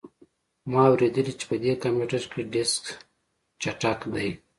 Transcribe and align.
ما 0.71 0.81
اوریدلي 0.89 1.33
چې 1.39 1.45
په 1.49 1.55
دې 1.63 1.71
کمپیوټر 1.83 2.21
کې 2.31 2.41
ډیسک 2.53 2.83
چټک 3.61 3.99
دی 4.13 4.29